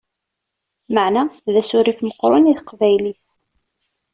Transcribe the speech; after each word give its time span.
Meεna 0.93 1.23
d 1.53 1.55
asurif 1.61 1.99
meqqren 2.01 2.51
i 2.51 2.53
teqbaylit! 2.59 3.23